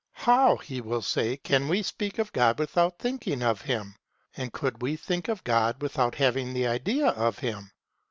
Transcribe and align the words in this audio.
How, 0.17 0.55
he 0.57 0.81
will 0.81 1.03
say, 1.03 1.37
can 1.37 1.67
we 1.67 1.83
speak 1.83 2.17
of 2.17 2.33
God 2.33 2.57
without 2.57 2.97
thinking 2.97 3.43
of 3.43 3.61
him. 3.61 3.95
And 4.35 4.51
could 4.51 4.81
we 4.81 4.95
think 4.95 5.27
of 5.27 5.43
God 5.43 5.79
without 5.79 6.15
having 6.15 6.55
the 6.55 6.65
idea 6.65 7.09
of 7.09 7.37
him? 7.37 7.69